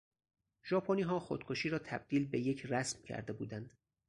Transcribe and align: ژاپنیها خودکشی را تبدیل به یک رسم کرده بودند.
ژاپنیها 0.65 1.19
خودکشی 1.19 1.69
را 1.69 1.79
تبدیل 1.79 2.25
به 2.27 2.39
یک 2.39 2.65
رسم 2.65 3.03
کرده 3.03 3.33
بودند. 3.33 3.77